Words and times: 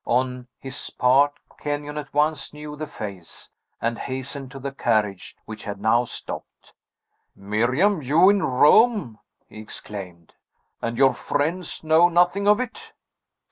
On 0.07 0.47
his 0.57 0.89
part, 0.89 1.33
Kenyon 1.59 1.95
at 1.95 2.11
once 2.11 2.53
knew 2.55 2.75
the 2.75 2.87
face, 2.87 3.51
and 3.79 3.99
hastened 3.99 4.49
to 4.49 4.57
the 4.57 4.71
carriage, 4.71 5.35
which 5.45 5.65
had 5.65 5.79
now 5.79 6.05
stopped. 6.05 6.73
"Miriam! 7.35 8.01
you 8.01 8.27
in 8.27 8.41
Rome?" 8.41 9.19
he 9.47 9.59
exclaimed 9.59 10.33
"And 10.81 10.97
your 10.97 11.13
friends 11.13 11.83
know 11.83 12.09
nothing 12.09 12.47
of 12.47 12.59
it?" 12.59 12.93